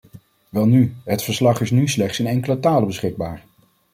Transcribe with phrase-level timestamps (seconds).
[0.49, 3.43] Welnu, het verslag is nu slechts in enkele talen beschikbaar.